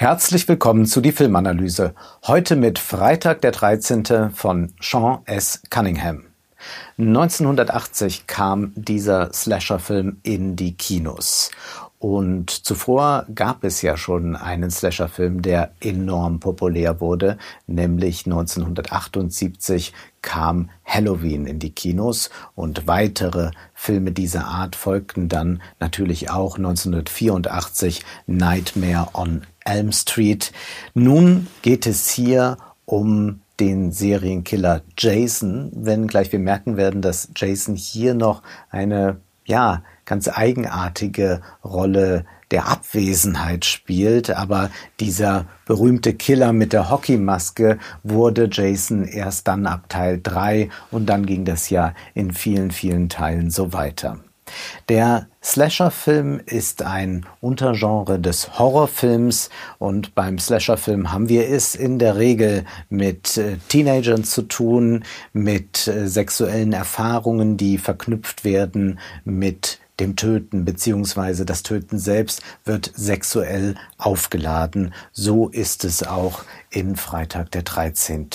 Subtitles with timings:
[0.00, 1.94] Herzlich willkommen zu die Filmanalyse.
[2.26, 4.30] Heute mit Freitag der 13.
[4.32, 5.60] von Sean S.
[5.68, 6.24] Cunningham.
[6.96, 11.50] 1980 kam dieser Slasher-Film in die Kinos.
[11.98, 17.36] Und zuvor gab es ja schon einen Slasher-Film, der enorm populär wurde,
[17.66, 26.30] nämlich 1978 kam Halloween in die Kinos und weitere Filme dieser Art folgten dann natürlich
[26.30, 30.52] auch 1984 Nightmare on Elm Street.
[30.94, 38.14] Nun geht es hier um den Serienkiller Jason, wenngleich wir merken werden, dass Jason hier
[38.14, 46.90] noch eine ja, ganz eigenartige Rolle der Abwesenheit spielt, aber dieser berühmte Killer mit der
[46.90, 52.70] Hockeymaske wurde Jason erst dann ab Teil 3 und dann ging das ja in vielen,
[52.70, 54.18] vielen Teilen so weiter.
[54.88, 59.48] Der Slasher-Film ist ein Untergenre des Horrorfilms
[59.78, 65.88] und beim Slasher-Film haben wir es in der Regel mit äh, Teenagern zu tun, mit
[65.88, 73.76] äh, sexuellen Erfahrungen, die verknüpft werden mit dem Töten, beziehungsweise das Töten selbst wird sexuell
[73.98, 74.94] aufgeladen.
[75.12, 78.28] So ist es auch in Freitag der 13.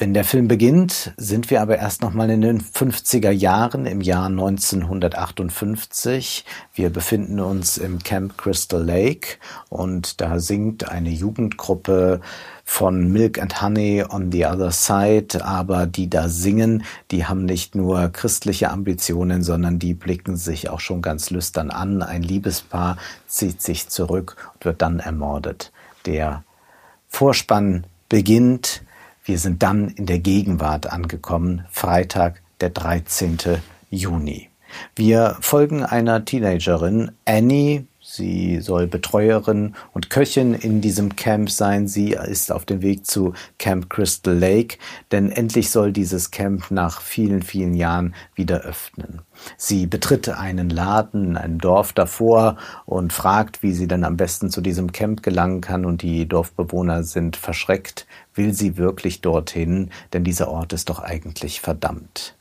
[0.00, 4.00] Wenn der Film beginnt, sind wir aber erst noch mal in den 50er Jahren im
[4.00, 6.46] Jahr 1958.
[6.72, 9.36] Wir befinden uns im Camp Crystal Lake
[9.68, 12.22] und da singt eine Jugendgruppe
[12.64, 17.74] von Milk and Honey on the Other Side, aber die da singen, die haben nicht
[17.74, 22.02] nur christliche Ambitionen, sondern die blicken sich auch schon ganz lüstern an.
[22.02, 25.72] Ein Liebespaar zieht sich zurück und wird dann ermordet.
[26.06, 26.42] Der
[27.06, 28.80] Vorspann beginnt
[29.30, 33.38] wir sind dann in der Gegenwart angekommen, Freitag, der 13.
[33.88, 34.48] Juni.
[34.96, 41.86] Wir folgen einer Teenagerin, Annie, Sie soll Betreuerin und Köchin in diesem Camp sein.
[41.86, 44.78] Sie ist auf dem Weg zu Camp Crystal Lake,
[45.12, 49.20] denn endlich soll dieses Camp nach vielen, vielen Jahren wieder öffnen.
[49.58, 54.48] Sie betritt einen Laden in einem Dorf davor und fragt, wie sie denn am besten
[54.48, 58.06] zu diesem Camp gelangen kann und die Dorfbewohner sind verschreckt.
[58.34, 59.90] Will sie wirklich dorthin?
[60.14, 62.34] Denn dieser Ort ist doch eigentlich verdammt.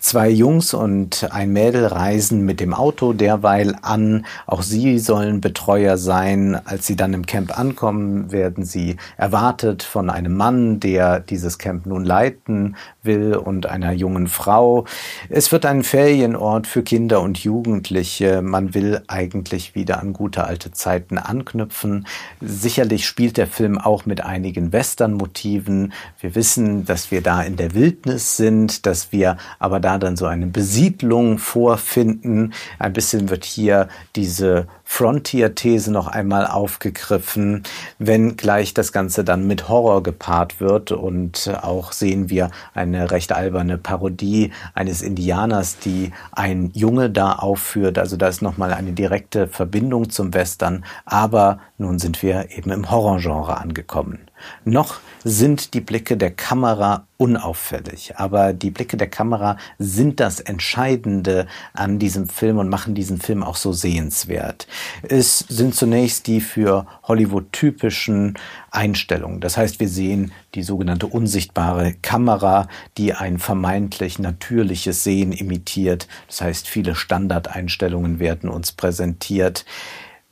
[0.00, 4.26] Zwei Jungs und ein Mädel reisen mit dem Auto derweil an.
[4.46, 6.60] Auch sie sollen Betreuer sein.
[6.64, 11.86] Als sie dann im Camp ankommen, werden sie erwartet von einem Mann, der dieses Camp
[11.86, 14.86] nun leiten will und einer jungen Frau.
[15.28, 18.42] Es wird ein Ferienort für Kinder und Jugendliche.
[18.42, 22.06] Man will eigentlich wieder an gute alte Zeiten anknüpfen.
[22.40, 25.92] Sicherlich spielt der Film auch mit einigen Western-Motiven.
[26.20, 30.26] Wir wissen, dass wir da in der Wildnis sind, dass wir aber da dann so
[30.26, 32.52] eine Besiedlung vorfinden.
[32.78, 37.62] Ein bisschen wird hier diese Frontier-These noch einmal aufgegriffen,
[37.98, 43.32] wenn gleich das Ganze dann mit Horror gepaart wird und auch sehen wir eine recht
[43.32, 47.98] alberne Parodie eines Indianers, die ein Junge da aufführt.
[47.98, 52.90] Also da ist nochmal eine direkte Verbindung zum Western, aber nun sind wir eben im
[52.90, 54.18] Horrorgenre angekommen.
[54.64, 61.46] Noch sind die Blicke der Kamera unauffällig, aber die Blicke der Kamera sind das Entscheidende
[61.72, 64.66] an diesem Film und machen diesen Film auch so sehenswert.
[65.02, 68.34] Es sind zunächst die für Hollywood typischen
[68.72, 69.40] Einstellungen.
[69.40, 72.66] Das heißt, wir sehen die sogenannte unsichtbare Kamera,
[72.98, 76.08] die ein vermeintlich natürliches Sehen imitiert.
[76.26, 79.64] Das heißt, viele Standardeinstellungen werden uns präsentiert.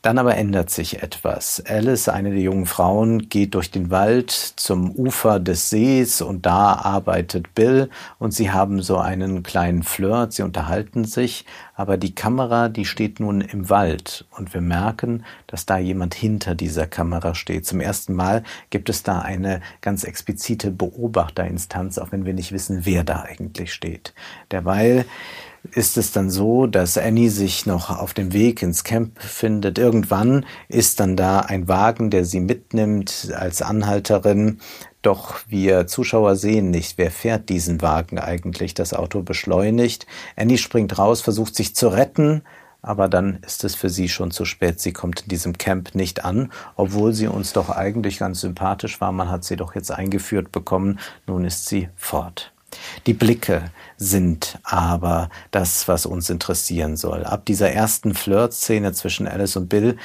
[0.02, 1.62] Dann aber ändert sich etwas.
[1.66, 6.72] Alice, eine der jungen Frauen, geht durch den Wald zum Ufer des Sees und da
[6.72, 11.44] arbeitet Bill und sie haben so einen kleinen Flirt, sie unterhalten sich,
[11.74, 16.54] aber die Kamera, die steht nun im Wald und wir merken, dass da jemand hinter
[16.54, 17.66] dieser Kamera steht.
[17.66, 22.86] Zum ersten Mal gibt es da eine ganz explizite Beobachterinstanz, auch wenn wir nicht wissen,
[22.86, 24.14] wer da eigentlich steht.
[24.50, 25.04] Derweil
[25.72, 29.78] ist es dann so, dass Annie sich noch auf dem Weg ins Camp findet.
[29.78, 34.60] Irgendwann ist dann da ein Wagen, der sie mitnimmt als Anhalterin.
[35.02, 38.74] Doch wir Zuschauer sehen nicht, wer fährt diesen Wagen eigentlich.
[38.74, 40.06] Das Auto beschleunigt.
[40.36, 42.42] Annie springt raus, versucht sich zu retten,
[42.82, 44.80] aber dann ist es für sie schon zu spät.
[44.80, 49.12] Sie kommt in diesem Camp nicht an, obwohl sie uns doch eigentlich ganz sympathisch war.
[49.12, 50.98] Man hat sie doch jetzt eingeführt bekommen.
[51.26, 52.52] Nun ist sie fort.
[53.06, 57.24] Die Blicke sind aber das, was uns interessieren soll.
[57.24, 59.96] Ab dieser ersten Flirt-Szene zwischen Alice und Bill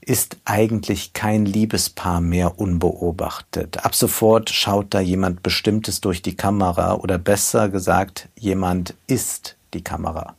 [0.00, 3.84] ist eigentlich kein Liebespaar mehr unbeobachtet.
[3.84, 9.84] Ab sofort schaut da jemand Bestimmtes durch die Kamera oder besser gesagt, jemand ist die
[9.84, 10.34] Kamera.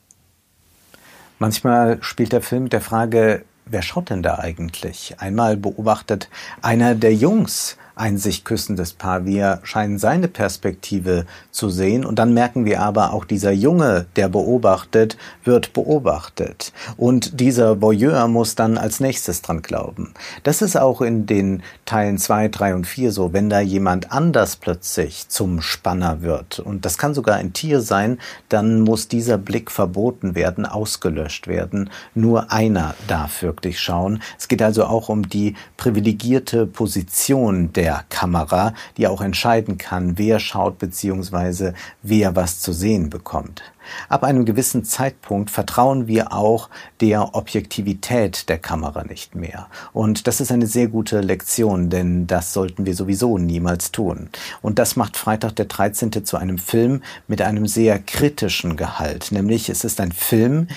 [1.39, 5.15] Manchmal spielt der Film mit der Frage, wer schaut denn da eigentlich?
[5.19, 6.29] Einmal beobachtet
[6.61, 9.25] einer der Jungs ein sich küssendes Paar.
[9.25, 14.29] Wir scheinen seine Perspektive zu sehen und dann merken wir aber auch dieser Junge, der
[14.29, 16.73] beobachtet, wird beobachtet.
[16.97, 20.13] Und dieser Voyeur muss dann als nächstes dran glauben.
[20.43, 24.55] Das ist auch in den Teilen zwei, drei und vier so, wenn da jemand anders
[24.55, 26.59] plötzlich zum Spanner wird.
[26.59, 28.17] Und das kann sogar ein Tier sein,
[28.49, 31.89] dann muss dieser Blick verboten werden, ausgelöscht werden.
[32.15, 34.21] Nur einer darf wirklich schauen.
[34.39, 40.18] Es geht also auch um die privilegierte Position der der Kamera, die auch entscheiden kann,
[40.18, 41.74] wer schaut bzw.
[42.01, 43.62] wer was zu sehen bekommt.
[44.09, 46.69] Ab einem gewissen Zeitpunkt vertrauen wir auch
[47.01, 49.68] der Objektivität der Kamera nicht mehr.
[49.94, 54.30] Und das ist eine sehr gute Lektion, denn das sollten wir sowieso niemals tun.
[54.62, 56.25] Und das macht Freitag der 13.
[56.25, 59.31] zu einem Film mit einem sehr kritischen Gehalt.
[59.31, 60.68] Nämlich es ist ein Film,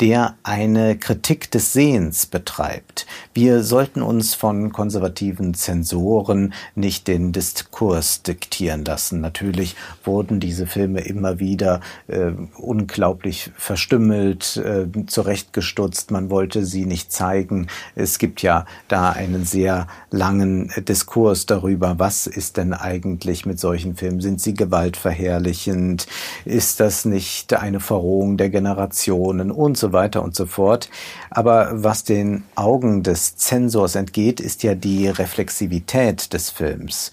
[0.00, 3.06] der eine Kritik des Sehens betreibt.
[3.32, 9.20] Wir sollten uns von konservativen Zensoren nicht den Diskurs diktieren lassen.
[9.20, 16.10] Natürlich wurden diese Filme immer wieder äh, unglaublich verstümmelt, äh, zurechtgestutzt.
[16.10, 17.68] Man wollte sie nicht zeigen.
[17.94, 23.96] Es gibt ja da einen sehr langen Diskurs darüber, was ist denn eigentlich mit solchen
[23.96, 24.20] Filmen?
[24.20, 26.06] Sind sie gewaltverherrlichend?
[26.44, 30.90] Ist das nicht eine Verrohung der Generationen und so weiter und so fort?
[31.30, 37.12] Aber was den Augen des Zensors entgeht, ist ja die Reflexivität des Films.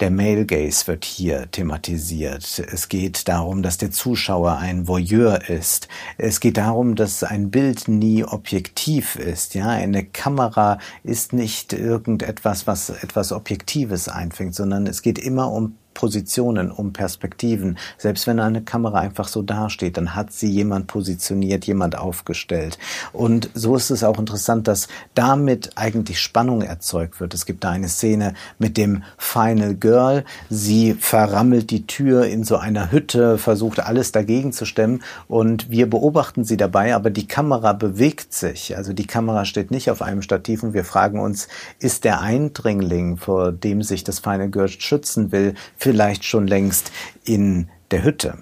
[0.00, 2.58] Der Male Gaze wird hier thematisiert.
[2.70, 5.88] Es geht darum, dass der Zuschauer ein Voyeur ist.
[6.18, 9.54] Es geht darum, dass ein Bild nie objektiv ist.
[9.54, 15.76] Ja, eine Kamera ist nicht irgendetwas, was etwas Objektives einfängt, sondern es geht immer um
[15.96, 17.78] Positionen, um Perspektiven.
[17.96, 22.78] Selbst wenn eine Kamera einfach so dasteht, dann hat sie jemand positioniert, jemand aufgestellt.
[23.14, 27.32] Und so ist es auch interessant, dass damit eigentlich Spannung erzeugt wird.
[27.32, 30.24] Es gibt da eine Szene mit dem Final Girl.
[30.50, 35.88] Sie verrammelt die Tür in so einer Hütte, versucht alles dagegen zu stemmen und wir
[35.88, 38.76] beobachten sie dabei, aber die Kamera bewegt sich.
[38.76, 41.48] Also die Kamera steht nicht auf einem Stativ und wir fragen uns,
[41.78, 45.54] ist der Eindringling, vor dem sich das Final Girl schützen will,
[45.86, 46.90] vielleicht schon längst
[47.24, 48.38] in der Hütte.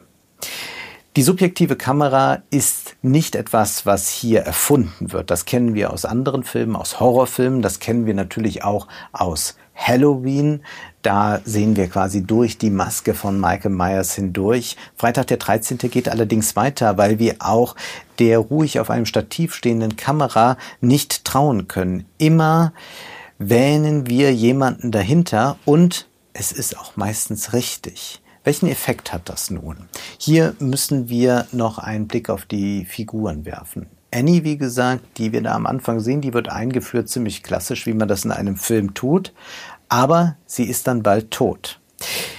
[1.14, 5.31] Die subjektive Kamera ist nicht etwas, was hier erfunden wird.
[5.31, 7.61] Das kennen wir aus anderen Filmen, aus Horrorfilmen.
[7.61, 10.62] Das kennen wir natürlich auch aus Halloween.
[11.02, 14.79] Da sehen wir quasi durch die Maske von Michael Myers hindurch.
[14.96, 15.76] Freitag der 13.
[15.76, 17.76] geht allerdings weiter, weil wir auch
[18.19, 22.06] der ruhig auf einem Stativ stehenden Kamera nicht trauen können.
[22.17, 22.73] Immer
[23.38, 28.21] wähnen wir jemanden dahinter und es ist auch meistens richtig.
[28.43, 29.89] Welchen Effekt hat das nun?
[30.19, 33.87] Hier müssen wir noch einen Blick auf die Figuren werfen.
[34.13, 37.95] Annie, wie gesagt, die wir da am Anfang sehen, die wird eingeführt, ziemlich klassisch, wie
[37.95, 39.33] man das in einem Film tut,
[39.89, 41.81] aber sie ist dann bald tot.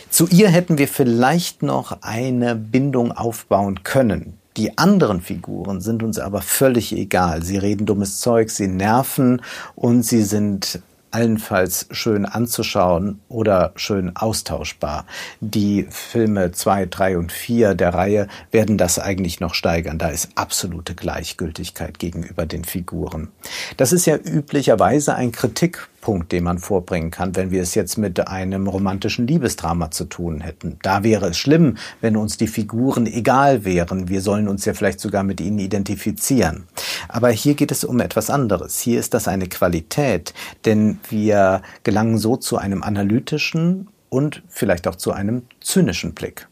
[0.10, 4.38] Zu ihr hätten wir vielleicht noch eine Bindung aufbauen können.
[4.58, 7.44] Die anderen Figuren sind uns aber völlig egal.
[7.44, 9.42] Sie reden dummes Zeug, sie nerven
[9.76, 10.82] und sie sind
[11.16, 15.06] allenfalls schön anzuschauen oder schön austauschbar.
[15.40, 19.98] Die Filme 2, 3 und 4 der Reihe werden das eigentlich noch steigern.
[19.98, 23.30] Da ist absolute Gleichgültigkeit gegenüber den Figuren.
[23.78, 27.98] Das ist ja üblicherweise ein Kritik Punkt, den man vorbringen kann, wenn wir es jetzt
[27.98, 30.78] mit einem romantischen Liebesdrama zu tun hätten.
[30.84, 34.08] Da wäre es schlimm, wenn uns die Figuren egal wären.
[34.08, 36.68] Wir sollen uns ja vielleicht sogar mit ihnen identifizieren.
[37.08, 38.80] Aber hier geht es um etwas anderes.
[38.80, 40.36] Hier ist das eine Qualität,
[40.66, 46.48] denn wir gelangen so zu einem analytischen und vielleicht auch zu einem zynischen Blick.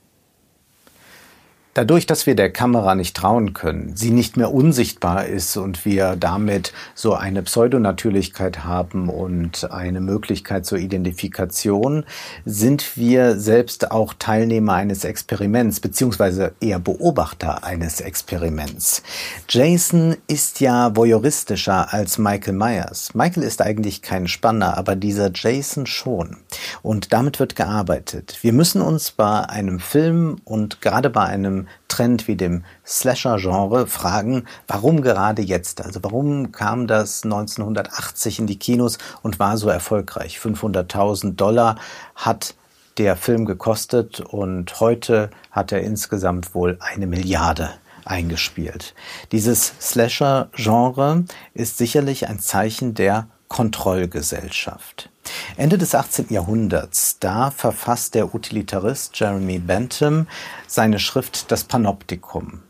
[1.75, 6.15] Dadurch, dass wir der Kamera nicht trauen können, sie nicht mehr unsichtbar ist und wir
[6.15, 12.06] damit so eine Pseudonatürlichkeit haben und eine Möglichkeit zur Identifikation,
[12.46, 19.01] sind wir selbst auch Teilnehmer eines Experiments, beziehungsweise eher Beobachter eines Experiments.
[19.50, 23.15] Jason ist ja voyeuristischer als Michael Myers.
[23.15, 26.38] Michael ist eigentlich kein Spanner, aber dieser Jason schon.
[26.82, 28.39] Und damit wird gearbeitet.
[28.42, 34.46] Wir müssen uns bei einem Film und gerade bei einem Trend wie dem Slasher-Genre fragen,
[34.68, 35.86] warum gerade jetzt?
[35.86, 40.39] Also warum kam das 1980 in die Kinos und war so erfolgreich?
[40.39, 41.75] 500.000 Dollar
[42.15, 42.56] hat
[42.98, 47.72] der Film gekostet und heute hat er insgesamt wohl eine Milliarde
[48.06, 48.94] eingespielt.
[49.32, 55.10] Dieses Slasher-Genre ist sicherlich ein Zeichen der Kontrollgesellschaft.
[55.58, 56.27] Ende des 18.
[56.30, 60.27] Jahrhunderts, da verfasst der Utilitarist Jeremy Bentham
[60.68, 62.62] seine Schrift Das Panoptikum.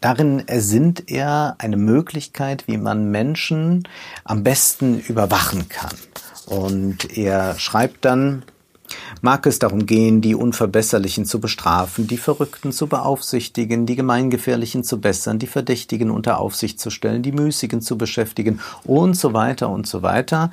[0.00, 3.88] Darin ersinnt er eine Möglichkeit, wie man Menschen
[4.24, 5.96] am besten überwachen kann.
[6.44, 8.42] Und er schreibt dann,
[9.22, 15.00] mag es darum gehen, die Unverbesserlichen zu bestrafen, die Verrückten zu beaufsichtigen, die Gemeingefährlichen zu
[15.00, 19.86] bessern, die Verdächtigen unter Aufsicht zu stellen, die Müßigen zu beschäftigen und so weiter und
[19.86, 20.50] so weiter.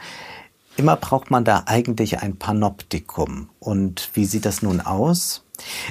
[0.77, 3.49] Immer braucht man da eigentlich ein Panoptikum.
[3.59, 5.43] Und wie sieht das nun aus?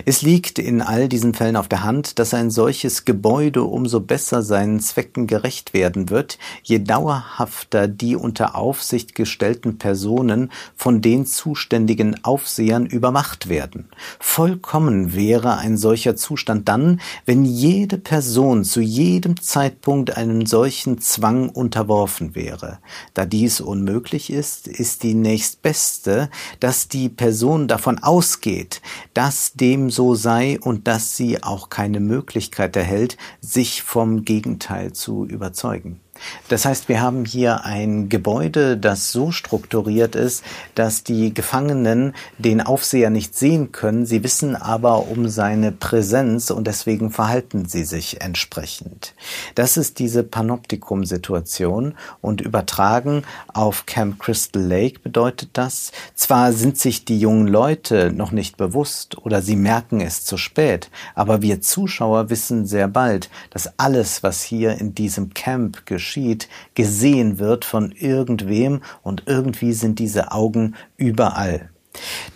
[0.05, 4.43] Es liegt in all diesen Fällen auf der Hand, dass ein solches Gebäude umso besser
[4.43, 12.25] seinen Zwecken gerecht werden wird, je dauerhafter die unter Aufsicht gestellten Personen von den zuständigen
[12.25, 13.89] Aufsehern übermacht werden.
[14.19, 21.49] Vollkommen wäre ein solcher Zustand dann, wenn jede Person zu jedem Zeitpunkt einem solchen Zwang
[21.49, 22.79] unterworfen wäre.
[23.15, 28.81] Da dies unmöglich ist, ist die nächstbeste, dass die Person davon ausgeht,
[29.15, 35.27] dass dem so sei und dass sie auch keine Möglichkeit erhält, sich vom Gegenteil zu
[35.27, 36.01] überzeugen.
[36.49, 42.61] Das heißt, wir haben hier ein Gebäude, das so strukturiert ist, dass die Gefangenen den
[42.61, 44.07] Aufseher nicht sehen können.
[44.07, 49.15] Sie wissen aber um seine Präsenz und deswegen verhalten sie sich entsprechend.
[49.55, 57.05] Das ist diese Panoptikum-Situation und übertragen auf Camp Crystal Lake bedeutet das, zwar sind sich
[57.05, 62.31] die jungen Leute noch nicht bewusst oder sie merken es zu spät, aber wir Zuschauer
[62.31, 67.93] wissen sehr bald, dass alles, was hier in diesem Camp geschieht, geschieht, gesehen wird von
[67.93, 71.71] irgendwem und irgendwie sind diese Augen überall.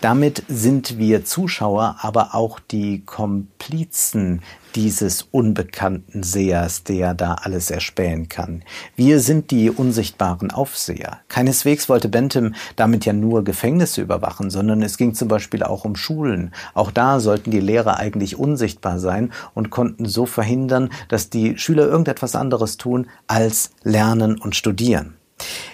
[0.01, 4.43] Damit sind wir Zuschauer aber auch die Komplizen
[4.75, 8.63] dieses unbekannten Sehers, der da alles erspähen kann.
[8.97, 11.21] Wir sind die unsichtbaren Aufseher.
[11.29, 15.97] Keineswegs wollte Bentham damit ja nur Gefängnisse überwachen, sondern es ging zum Beispiel auch um
[15.97, 16.53] Schulen.
[16.75, 21.87] Auch da sollten die Lehrer eigentlich unsichtbar sein und konnten so verhindern, dass die Schüler
[21.87, 25.15] irgendetwas anderes tun als lernen und studieren.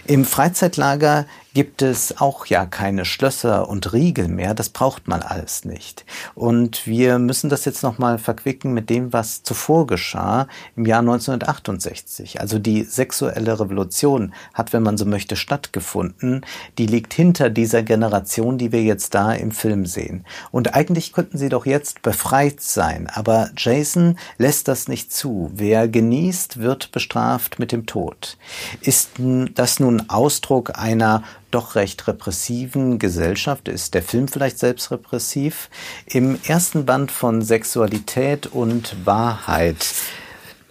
[0.07, 4.55] Im Freizeitlager gibt es auch ja keine Schlösser und Riegel mehr.
[4.55, 6.05] Das braucht man alles nicht.
[6.35, 12.41] Und wir müssen das jetzt nochmal verquicken mit dem, was zuvor geschah im Jahr 1968.
[12.41, 16.45] Also die sexuelle Revolution hat, wenn man so möchte, stattgefunden.
[16.79, 20.25] Die liegt hinter dieser Generation, die wir jetzt da im Film sehen.
[20.51, 23.09] Und eigentlich könnten sie doch jetzt befreit sein.
[23.13, 25.51] Aber Jason lässt das nicht zu.
[25.55, 28.37] Wer genießt, wird bestraft mit dem Tod.
[28.81, 29.11] Ist
[29.55, 35.69] das nun Ausdruck einer doch recht repressiven Gesellschaft ist der Film vielleicht selbst repressiv.
[36.07, 39.83] Im ersten Band von Sexualität und Wahrheit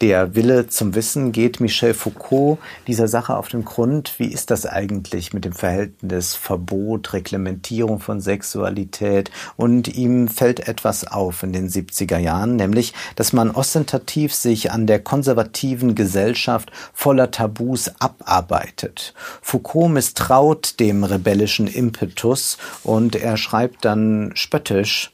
[0.02, 4.14] der Wille zum Wissen geht Michel Foucault dieser Sache auf den Grund.
[4.18, 9.30] Wie ist das eigentlich mit dem Verhältnis Verbot, Reglementierung von Sexualität?
[9.58, 14.88] Und ihm fällt etwas auf in den 70er Jahren, nämlich, dass man ostentativ sich an
[14.88, 19.14] der konservativen Gesellschaft voller Tabus abarbeitet.
[19.42, 25.12] Foucault misstraut dem rebellischen Impetus und er schreibt dann spöttisch,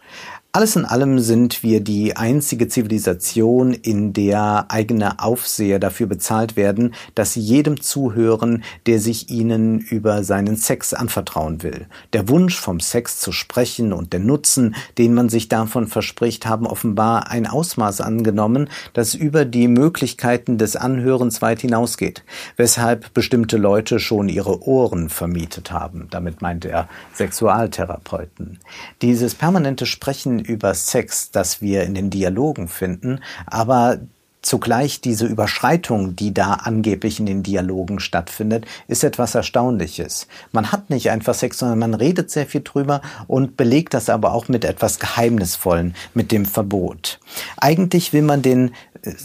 [0.55, 6.95] alles in allem sind wir die einzige Zivilisation, in der eigene Aufseher dafür bezahlt werden,
[7.13, 11.87] dass sie jedem zuhören, der sich ihnen über seinen Sex anvertrauen will.
[12.13, 16.67] Der Wunsch vom Sex zu sprechen und der Nutzen, den man sich davon verspricht, haben
[16.67, 22.23] offenbar ein Ausmaß angenommen, das über die Möglichkeiten des Anhörens weit hinausgeht,
[22.55, 26.07] weshalb bestimmte Leute schon ihre Ohren vermietet haben.
[26.11, 28.59] Damit meinte er Sexualtherapeuten.
[29.01, 33.99] Dieses permanente Sprechen über Sex, das wir in den Dialogen finden, aber
[34.45, 40.27] Zugleich diese Überschreitung, die da angeblich in den Dialogen stattfindet, ist etwas Erstaunliches.
[40.51, 44.33] Man hat nicht einfach Sex, sondern man redet sehr viel drüber und belegt das aber
[44.33, 47.19] auch mit etwas Geheimnisvollen, mit dem Verbot.
[47.57, 48.69] Eigentlich will man den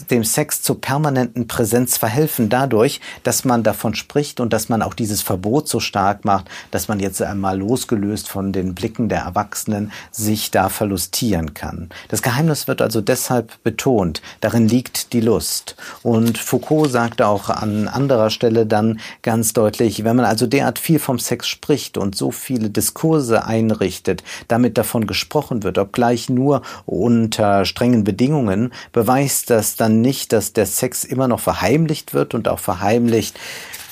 [0.09, 4.93] dem Sex zur permanenten Präsenz verhelfen dadurch, dass man davon spricht und dass man auch
[4.93, 9.91] dieses Verbot so stark macht, dass man jetzt einmal losgelöst von den Blicken der Erwachsenen
[10.11, 11.89] sich da verlustieren kann.
[12.09, 14.21] Das Geheimnis wird also deshalb betont.
[14.39, 15.75] Darin liegt die Lust.
[16.03, 20.99] Und Foucault sagte auch an anderer Stelle dann ganz deutlich, wenn man also derart viel
[20.99, 27.65] vom Sex spricht und so viele Diskurse einrichtet, damit davon gesprochen wird, obgleich nur unter
[27.65, 32.59] strengen Bedingungen, beweist das dann nicht, dass der Sex immer noch verheimlicht wird und auch
[32.59, 33.39] verheimlicht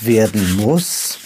[0.01, 1.19] werden muss.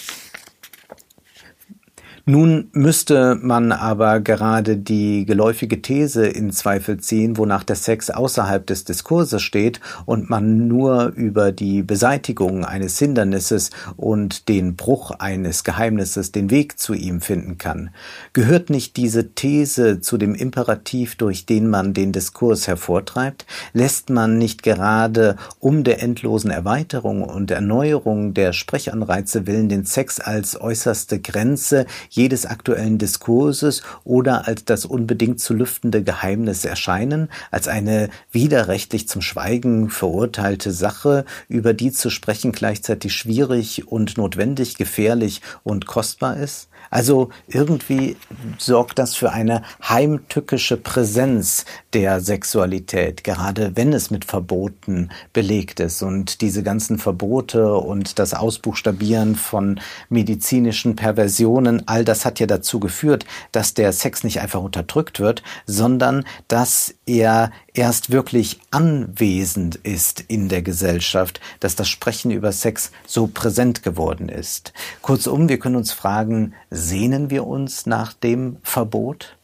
[2.25, 8.65] Nun müsste man aber gerade die geläufige These in Zweifel ziehen, wonach der Sex außerhalb
[8.65, 15.65] des Diskurses steht und man nur über die Beseitigung eines Hindernisses und den Bruch eines
[15.65, 17.89] Geheimnisses den Weg zu ihm finden kann.
[18.32, 23.46] Gehört nicht diese These zu dem Imperativ, durch den man den Diskurs hervortreibt?
[23.74, 30.22] Lässt man nicht gerade um der endlosen Erweiterung und Erneuerung der Sprechanreize willen den Sex
[30.22, 37.67] als äußerste Grenze jedes aktuellen Diskurses oder als das unbedingt zu lüftende Geheimnis erscheinen, als
[37.67, 45.41] eine widerrechtlich zum Schweigen verurteilte Sache, über die zu sprechen gleichzeitig schwierig und notwendig, gefährlich
[45.63, 46.70] und kostbar ist?
[46.93, 48.17] Also irgendwie
[48.59, 56.03] sorgt das für eine heimtückische Präsenz der Sexualität, gerade wenn es mit Verboten belegt ist.
[56.03, 62.79] Und diese ganzen Verbote und das Ausbuchstabieren von medizinischen Perversionen, all das hat ja dazu
[62.79, 70.22] geführt, dass der Sex nicht einfach unterdrückt wird, sondern dass er erst wirklich anwesend ist
[70.22, 74.74] in der Gesellschaft, dass das Sprechen über Sex so präsent geworden ist.
[75.01, 79.36] Kurzum, wir können uns fragen, sehnen wir uns nach dem Verbot?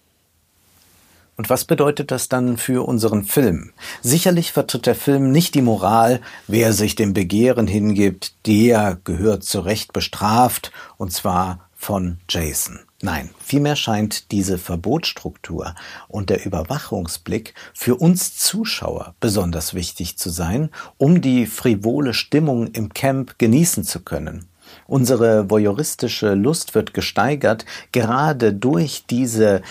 [1.40, 3.72] Und was bedeutet das dann für unseren Film?
[4.02, 9.62] Sicherlich vertritt der Film nicht die Moral, wer sich dem Begehren hingibt, der gehört zu
[9.62, 12.80] Recht bestraft, und zwar von Jason.
[13.02, 15.74] Nein, vielmehr scheint diese Verbotsstruktur
[16.10, 22.94] und der Überwachungsblick für uns Zuschauer besonders wichtig zu sein, um die frivole Stimmung im
[22.94, 24.50] Camp genießen zu können.
[24.86, 29.62] Unsere voyeuristische Lust wird gesteigert gerade durch diese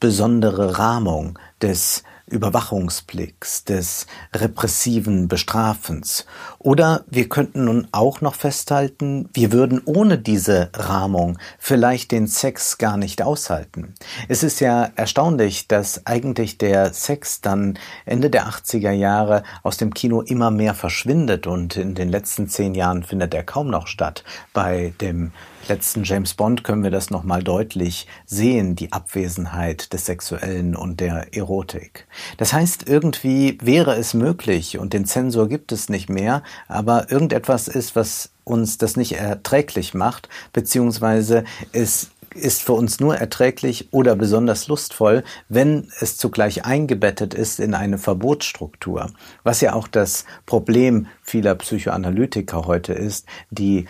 [0.00, 6.24] besondere Rahmung des Überwachungsblicks, des repressiven Bestrafens.
[6.58, 12.78] Oder wir könnten nun auch noch festhalten, wir würden ohne diese Rahmung vielleicht den Sex
[12.78, 13.94] gar nicht aushalten.
[14.28, 19.92] Es ist ja erstaunlich, dass eigentlich der Sex dann Ende der 80er Jahre aus dem
[19.92, 24.24] Kino immer mehr verschwindet und in den letzten zehn Jahren findet er kaum noch statt.
[24.52, 25.32] Bei dem
[25.68, 31.34] letzten James Bond können wir das nochmal deutlich sehen, die Abwesenheit des Sexuellen und der
[31.34, 32.06] Erotik.
[32.36, 37.68] Das heißt, irgendwie wäre es möglich und den Zensor gibt es nicht mehr, aber irgendetwas
[37.68, 44.16] ist, was uns das nicht erträglich macht, beziehungsweise es ist für uns nur erträglich oder
[44.16, 49.10] besonders lustvoll, wenn es zugleich eingebettet ist in eine Verbotsstruktur.
[49.44, 53.86] Was ja auch das Problem vieler Psychoanalytiker heute ist, die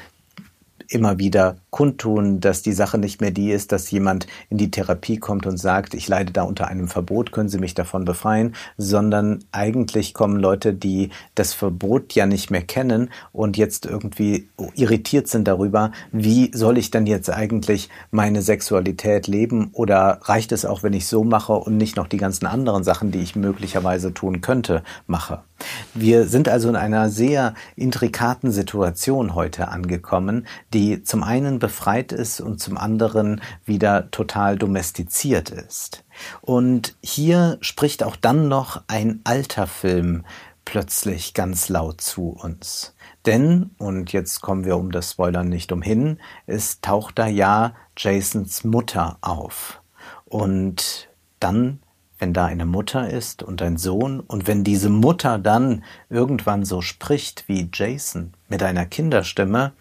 [0.88, 5.16] immer wieder kundtun, dass die Sache nicht mehr die ist, dass jemand in die Therapie
[5.16, 9.40] kommt und sagt, ich leide da unter einem Verbot, können Sie mich davon befreien, sondern
[9.50, 15.48] eigentlich kommen Leute, die das Verbot ja nicht mehr kennen und jetzt irgendwie irritiert sind
[15.48, 20.92] darüber, wie soll ich denn jetzt eigentlich meine Sexualität leben oder reicht es auch, wenn
[20.92, 24.84] ich so mache und nicht noch die ganzen anderen Sachen, die ich möglicherweise tun könnte,
[25.08, 25.42] mache.
[25.94, 32.42] Wir sind also in einer sehr intrikaten Situation heute angekommen, die zum einen befreit ist
[32.42, 36.04] und zum anderen wieder total domestiziert ist.
[36.42, 40.26] Und hier spricht auch dann noch ein alter Film
[40.66, 42.94] plötzlich ganz laut zu uns.
[43.24, 48.62] Denn, und jetzt kommen wir um das Spoilern nicht umhin, es taucht da ja Jasons
[48.64, 49.80] Mutter auf.
[50.26, 51.08] Und
[51.40, 51.78] dann
[52.18, 56.80] wenn da eine Mutter ist und ein Sohn und wenn diese Mutter dann irgendwann so
[56.80, 59.72] spricht wie Jason mit einer Kinderstimme,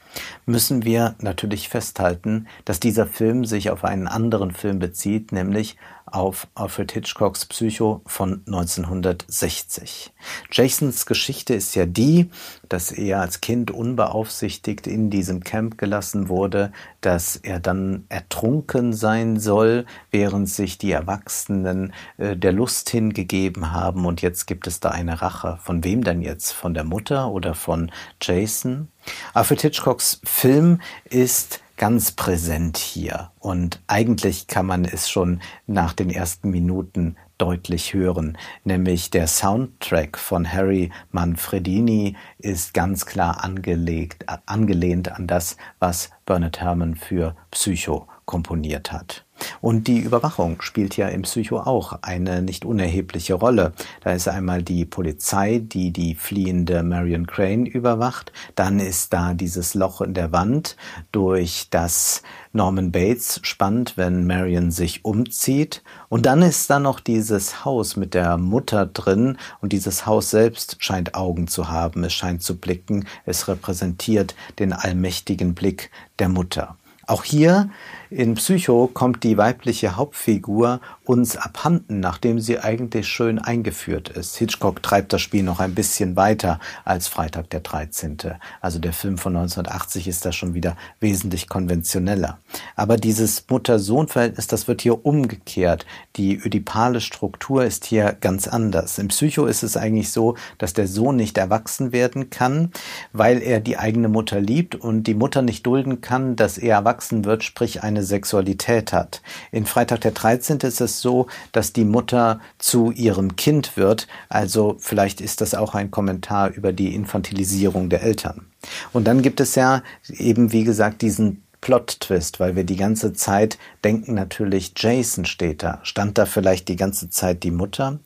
[0.45, 5.77] müssen wir natürlich festhalten, dass dieser Film sich auf einen anderen Film bezieht, nämlich
[6.13, 10.13] auf Alfred Hitchcocks Psycho von 1960.
[10.51, 12.29] Jasons Geschichte ist ja die,
[12.69, 16.71] dass er als Kind unbeaufsichtigt in diesem Camp gelassen wurde,
[17.01, 24.05] dass er dann ertrunken sein soll, während sich die Erwachsenen äh, der Lust hingegeben haben
[24.05, 25.57] und jetzt gibt es da eine Rache.
[25.63, 26.51] Von wem denn jetzt?
[26.51, 28.89] Von der Mutter oder von Jason?
[29.33, 33.31] Alfred Hitchcocks Film ist ganz präsent hier.
[33.39, 40.17] Und eigentlich kann man es schon nach den ersten Minuten deutlich hören, nämlich der Soundtrack
[40.17, 48.07] von Harry Manfredini ist ganz klar angelegt, angelehnt an das, was Bernard Herrmann für Psycho
[48.25, 49.25] komponiert hat.
[49.61, 53.73] Und die Überwachung spielt ja im Psycho auch eine nicht unerhebliche Rolle.
[54.01, 58.31] Da ist einmal die Polizei, die die fliehende Marion Crane überwacht.
[58.55, 60.77] Dann ist da dieses Loch in der Wand,
[61.11, 65.83] durch das Norman Bates spannt, wenn Marion sich umzieht.
[66.09, 69.37] Und dann ist da noch dieses Haus mit der Mutter drin.
[69.61, 72.03] Und dieses Haus selbst scheint Augen zu haben.
[72.03, 73.05] Es scheint zu blicken.
[73.25, 76.77] Es repräsentiert den allmächtigen Blick der Mutter.
[77.05, 77.69] Auch hier
[78.15, 84.37] In Psycho kommt die weibliche Hauptfigur uns abhanden, nachdem sie eigentlich schön eingeführt ist.
[84.37, 88.17] Hitchcock treibt das Spiel noch ein bisschen weiter als Freitag der 13.
[88.61, 92.37] Also der Film von 1980 ist da schon wieder wesentlich konventioneller.
[92.75, 95.87] Aber dieses Mutter-Sohn-Verhältnis, das wird hier umgekehrt.
[96.15, 98.99] Die ödipale Struktur ist hier ganz anders.
[98.99, 102.71] Im Psycho ist es eigentlich so, dass der Sohn nicht erwachsen werden kann,
[103.11, 107.25] weil er die eigene Mutter liebt und die Mutter nicht dulden kann, dass er erwachsen
[107.25, 109.21] wird, sprich Sexualität hat.
[109.51, 110.57] In Freitag der 13.
[110.59, 114.07] ist es so, dass die Mutter zu ihrem Kind wird.
[114.29, 118.47] Also vielleicht ist das auch ein Kommentar über die Infantilisierung der Eltern.
[118.93, 123.57] Und dann gibt es ja eben, wie gesagt, diesen Plot-Twist, weil wir die ganze Zeit
[123.85, 125.79] denken natürlich, Jason steht da.
[125.83, 127.99] Stand da vielleicht die ganze Zeit die Mutter?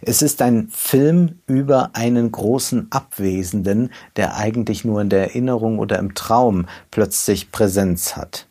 [0.00, 5.98] Es ist ein Film über einen großen Abwesenden, der eigentlich nur in der Erinnerung oder
[5.98, 8.46] im Traum plötzlich Präsenz hat.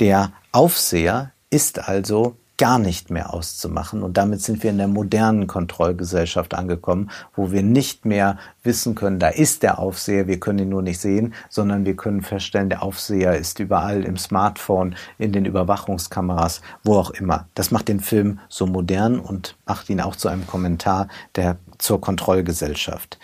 [0.00, 4.02] Der Aufseher ist also gar nicht mehr auszumachen.
[4.02, 9.18] Und damit sind wir in der modernen Kontrollgesellschaft angekommen, wo wir nicht mehr wissen können,
[9.18, 12.82] da ist der Aufseher, wir können ihn nur nicht sehen, sondern wir können feststellen, der
[12.82, 17.48] Aufseher ist überall im Smartphone, in den Überwachungskameras, wo auch immer.
[17.54, 22.00] Das macht den Film so modern und macht ihn auch zu einem Kommentar der zur
[22.00, 23.18] Kontrollgesellschaft.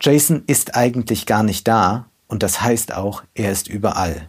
[0.00, 4.28] Jason ist eigentlich gar nicht da und das heißt auch, er ist überall.